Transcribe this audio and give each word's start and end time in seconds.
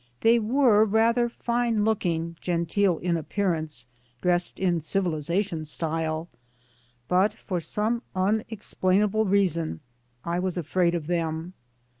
They 0.21 0.39
were 0.39 0.83
rather 0.83 1.29
fine 1.29 1.83
looking, 1.85 2.35
genteel 2.41 2.97
in 2.97 3.17
appearance, 3.17 3.85
dressed 4.19 4.57
in 4.59 4.81
civilization 4.81 5.63
style, 5.63 6.27
but 7.07 7.35
for 7.35 7.59
some 7.59 8.01
unexplainable 8.15 9.25
reason, 9.25 9.79
I 10.25 10.39
was 10.39 10.57
afraid 10.57 10.95
of 10.95 11.05
them. 11.05 11.53